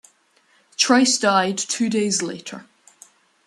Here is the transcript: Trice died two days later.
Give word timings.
Trice 0.77 1.19
died 1.19 1.59
two 1.59 1.87
days 1.87 2.23
later. 2.23 2.65